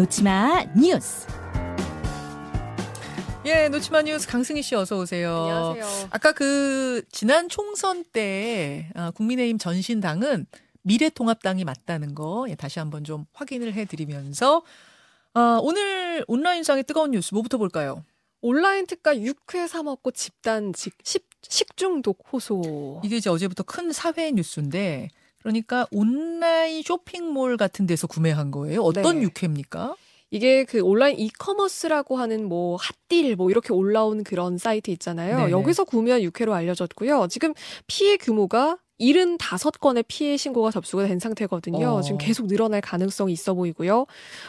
[0.00, 1.26] 놓치마 뉴스.
[3.44, 5.30] 예, 노치마 뉴스 강승희 씨 어서 오세요.
[5.30, 6.08] 안녕하세요.
[6.10, 10.46] 아까 그 지난 총선 때 아, 국민의힘 전신당은
[10.80, 14.62] 미래통합당이 맞다는 거 예, 다시 한번 좀 확인을 해드리면서
[15.34, 18.02] 아, 오늘 온라인상의 뜨거운 뉴스 뭐부터 볼까요?
[18.40, 23.02] 온라인 특가 6회 사먹고 집단 직, 식, 식중독 호소.
[23.04, 25.10] 이게 이제 어제부터 큰 사회 뉴스인데
[25.42, 28.82] 그러니까 온라인 쇼핑몰 같은 데서 구매한 거예요.
[28.82, 29.22] 어떤 네.
[29.22, 29.96] 육회입니까?
[30.30, 35.38] 이게 그 온라인 이커머스라고 하는 뭐 핫딜 뭐 이렇게 올라온 그런 사이트 있잖아요.
[35.38, 35.50] 네네.
[35.50, 37.26] 여기서 구매한 육회로 알려졌고요.
[37.28, 37.52] 지금
[37.86, 41.88] 피해 규모가 75건의 피해 신고가 접수가 된 상태거든요.
[41.88, 42.02] 어.
[42.02, 44.06] 지금 계속 늘어날 가능성이 있어 보이고요.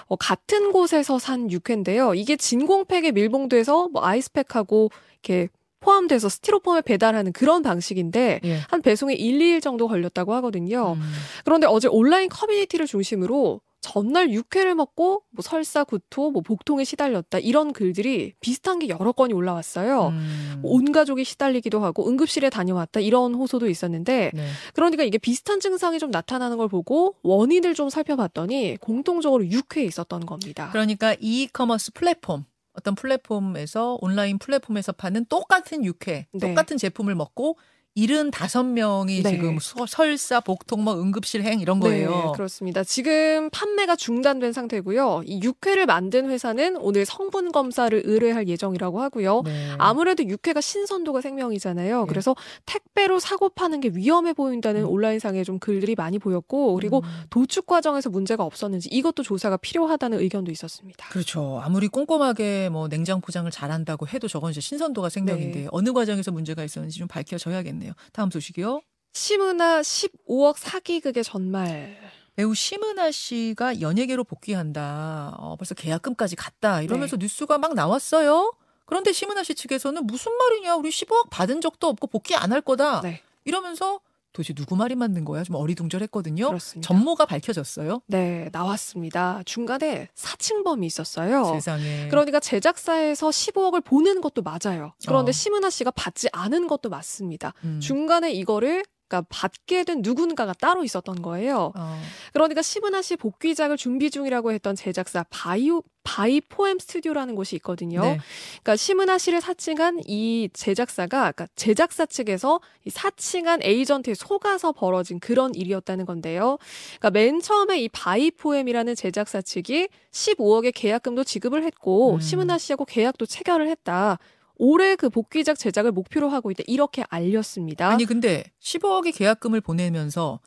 [0.07, 2.13] 어, 같은 곳에서 산 육회인데요.
[2.13, 4.91] 이게 진공팩에 밀봉돼서 뭐 아이스팩하고
[5.23, 5.47] 이렇게
[5.81, 8.59] 포함돼서 스티로폼에 배달하는 그런 방식인데 예.
[8.69, 10.93] 한 배송에 1, 2일 정도 걸렸다고 하거든요.
[10.93, 11.01] 음.
[11.43, 17.73] 그런데 어제 온라인 커뮤니티를 중심으로 전날 육회를 먹고 뭐 설사 구토, 뭐 복통에 시달렸다 이런
[17.73, 20.09] 글들이 비슷한 게 여러 건이 올라왔어요.
[20.09, 20.59] 음.
[20.63, 24.47] 온 가족이 시달리기도 하고 응급실에 다녀왔다 이런 호소도 있었는데 네.
[24.75, 30.69] 그러니까 이게 비슷한 증상이 좀 나타나는 걸 보고 원인을 좀 살펴봤더니 공통적으로 육회에 있었던 겁니다.
[30.71, 36.39] 그러니까 이커머스 플랫폼 어떤 플랫폼에서 온라인 플랫폼에서 파는 똑같은 육회, 네.
[36.39, 37.57] 똑같은 제품을 먹고
[37.97, 39.31] 75명이 네.
[39.31, 42.09] 지금 서- 설사, 복통, 뭐 응급실 행 이런 거예요.
[42.09, 42.83] 네, 그렇습니다.
[42.83, 45.23] 지금 판매가 중단된 상태고요.
[45.25, 49.41] 이 육회를 만든 회사는 오늘 성분 검사를 의뢰할 예정이라고 하고요.
[49.43, 49.69] 네.
[49.77, 52.01] 아무래도 육회가 신선도가 생명이잖아요.
[52.01, 52.05] 네.
[52.07, 54.87] 그래서 택배로 사고 파는 게 위험해 보인다는 음.
[54.89, 57.23] 온라인상에 좀 글들이 많이 보였고 그리고 음.
[57.29, 61.09] 도축 과정에서 문제가 없었는지 이것도 조사가 필요하다는 의견도 있었습니다.
[61.09, 61.59] 그렇죠.
[61.63, 65.67] 아무리 꼼꼼하게 뭐 냉장 포장을 잘한다고 해도 저건 이제 신선도가 생명인데 네.
[65.71, 67.80] 어느 과정에서 문제가 있었는지 좀 밝혀져야겠네요.
[68.13, 68.81] 다음 소식이요.
[69.13, 71.97] 시문화 15억 사기극의 전말.
[72.35, 75.35] 배우 심은하 씨가 연예계로 복귀한다.
[75.37, 76.81] 어, 벌써 계약금까지 갔다.
[76.81, 77.25] 이러면서 네.
[77.25, 78.53] 뉴스가 막 나왔어요.
[78.85, 80.75] 그런데 심은하 씨 측에서는 무슨 말이냐.
[80.75, 83.01] 우리 15억 받은 적도 없고 복귀 안 할 거다.
[83.01, 83.99] 네, 이러면서
[84.33, 85.43] 도대체 누구 말이 맞는 거야?
[85.43, 86.47] 좀 어리둥절했거든요.
[86.47, 86.87] 그렇습니다.
[86.87, 88.01] 전모가 밝혀졌어요.
[88.07, 89.41] 네, 나왔습니다.
[89.45, 91.45] 중간에 사칭범이 있었어요.
[91.53, 92.07] 세상에.
[92.09, 94.93] 그러니까 제작사에서 15억을 보낸 것도 맞아요.
[95.05, 95.33] 그런데 어.
[95.33, 97.53] 심은하 씨가 받지 않은 것도 맞습니다.
[97.63, 97.79] 음.
[97.81, 101.73] 중간에 이거를 그러니까 받게 된 누군가가 따로 있었던 거예요.
[101.75, 102.01] 어.
[102.31, 108.01] 그러니까 심은하 씨 복귀작을 준비 중이라고 했던 제작사 바이오 바이포엠 스튜디오라는 곳이 있거든요.
[108.01, 108.19] 네.
[108.63, 115.53] 그러니까 심은하 씨를 사칭한 이 제작사가 그러니까 제작사 측에서 이 사칭한 에이전트에 속아서 벌어진 그런
[115.53, 116.57] 일이었다는 건데요.
[116.99, 122.19] 그러니까 맨 처음에 이 바이포엠이라는 제작사 측이 15억의 계약금도 지급을 했고 음.
[122.21, 124.17] 심은하 씨하고 계약도 체결을 했다.
[124.55, 126.63] 올해 그 복귀작 제작을 목표로 하고 있다.
[126.67, 127.89] 이렇게 알렸습니다.
[127.89, 130.39] 아니 근데 15억의 계약금을 보내면서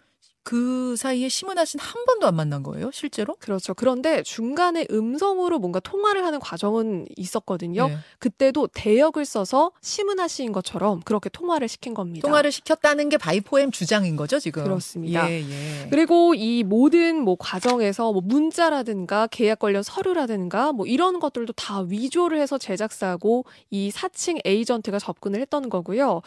[0.44, 3.34] 그 사이에 심은하 씨는 한 번도 안 만난 거예요, 실제로?
[3.40, 3.72] 그렇죠.
[3.72, 7.88] 그런데 중간에 음성으로 뭔가 통화를 하는 과정은 있었거든요.
[7.88, 7.96] 네.
[8.18, 12.28] 그때도 대역을 써서 심은하 씨인 것처럼 그렇게 통화를 시킨 겁니다.
[12.28, 14.64] 통화를 시켰다는 게 바이포엠 주장인 거죠, 지금.
[14.64, 15.30] 그렇습니다.
[15.30, 15.88] 예, 예.
[15.88, 22.38] 그리고 이 모든 뭐 과정에서 뭐 문자라든가 계약 관련 서류라든가 뭐 이런 것들도 다 위조를
[22.38, 26.20] 해서 제작사하고 이 사칭 에이전트가 접근을 했던 거고요.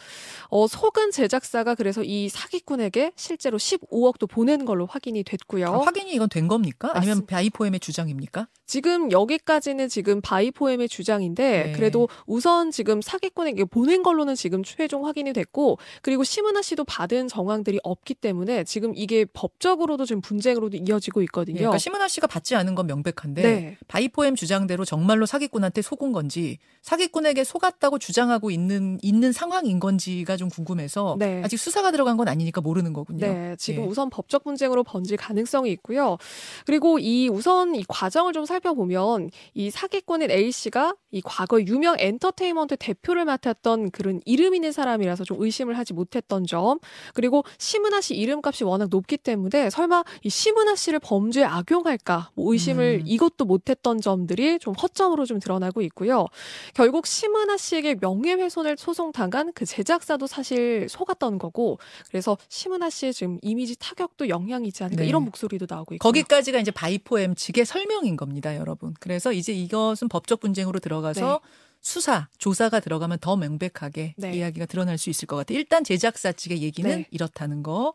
[0.48, 5.66] 어, 속은 제작사가 그래서 이 사기꾼에게 실제로 15억 도 보낸 걸로 확인이 됐고요.
[5.66, 6.90] 아, 확인이 이건 된 겁니까?
[6.94, 7.36] 아니면 맞습니다.
[7.36, 8.48] 바이포엠의 주장입니까?
[8.66, 11.72] 지금 여기까지는 지금 바이포엠의 주장인데 네.
[11.72, 17.80] 그래도 우선 지금 사기꾼에게 보낸 걸로는 지금 최종 확인이 됐고 그리고 심은하 씨도 받은 정황들이
[17.82, 21.58] 없기 때문에 지금 이게 법적으로도 지금 분쟁으로도 이어지고 예, 있거든요.
[21.58, 23.76] 그러니까 심은하 씨가 받지 않은 건 명백한데 네.
[23.88, 31.16] 바이포엠 주장대로 정말로 사기꾼한테 속은 건지 사기꾼에게 속았다고 주장하고 있는 있는 상황인 건지가 좀 궁금해서
[31.18, 31.42] 네.
[31.44, 33.26] 아직 수사가 들어간 건 아니니까 모르는 거군요.
[33.26, 33.86] 네, 지금 예.
[33.98, 36.18] 우선 법적 분쟁으로 번질 가능성이 있고요.
[36.64, 42.76] 그리고 이 우선 이 과정을 좀 살펴보면 이 사기꾼인 A 씨가 이 과거 유명 엔터테인먼트
[42.76, 46.78] 대표를 맡았던 그런 이름 있는 사람이라서 좀 의심을 하지 못했던 점.
[47.12, 53.00] 그리고 심은하 씨 이름값이 워낙 높기 때문에 설마 이 심은하 씨를 범죄에 악용할까 뭐 의심을
[53.02, 53.04] 음.
[53.04, 56.26] 이것도 못했던 점들이 좀 허점으로 좀 드러나고 있고요.
[56.74, 61.78] 결국 심은하 씨에게 명예훼손을 소송당한 그 제작사도 사실 속았던 거고
[62.10, 65.08] 그래서 심은하 씨의 지금 이미지 타격도 영향이 있지 않을까 네.
[65.08, 68.94] 이런 목소리도 나오고 있고 거기까지가 이제 바이포엠 측의 설명인 겁니다, 여러분.
[69.00, 71.40] 그래서 이제 이것은 법적 분쟁으로 들어가서
[71.80, 74.36] 수사, 조사가 들어가면 더 명백하게 네.
[74.36, 75.58] 이야기가 드러날 수 있을 것 같아요.
[75.58, 77.06] 일단 제작사 측의 얘기는 네.
[77.10, 77.94] 이렇다는 거.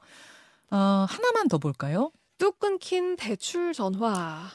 [0.72, 2.12] 어, 하나만 더 볼까요?
[2.40, 4.50] 뚝 끊긴 대출 전화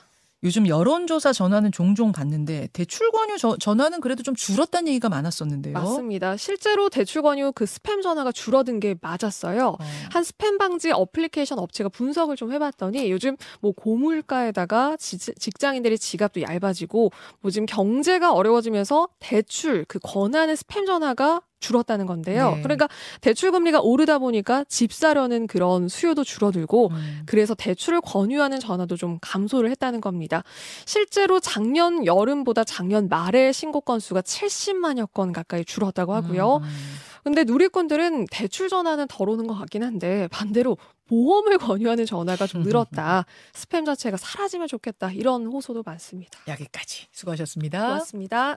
[0.45, 5.73] 요즘 여론조사 전화는 종종 받는데 대출 권유 저, 전화는 그래도 좀 줄었다는 얘기가 많았었는데요.
[5.75, 6.37] 맞습니다.
[6.37, 9.77] 실제로 대출 권유 그 스팸 전화가 줄어든 게 맞았어요.
[9.81, 9.85] 어.
[10.13, 17.11] 한 스팸 방지 어플리케이션 업체가 분석을 좀 해봤더니 요즘 뭐 고물가에다가 지- 직장인들의 지갑도 얇아지고
[17.41, 22.57] 뭐 지금 경제가 어려워지면서 대출 그 권하는 스팸 전화가 줄었다는 건데요.
[22.57, 22.63] 네.
[22.63, 22.89] 그러니까
[23.21, 27.23] 대출 금리가 오르다 보니까 집 사려는 그런 수요도 줄어들고 음.
[27.27, 30.43] 그래서 대출을 권유하는 전화도 좀 감소를 했다는 겁니다.
[30.87, 36.59] 실제로 작년 여름보다 작년 말에 신고 건수가 70만여 건 가까이 줄었다고 하고요.
[36.63, 36.99] 음.
[37.25, 40.79] 근데 누리꾼들은 대출 전화는 덜 오는 것 같긴 한데 반대로
[41.09, 43.27] 보험을 권유하는 전화가 좀 늘었다.
[43.53, 45.13] 스팸 자체가 사라지면 좋겠다.
[45.13, 46.39] 이런 호소도 많습니다.
[46.47, 47.87] 여기까지 수고하셨습니다.
[47.87, 48.57] 고맙습니다.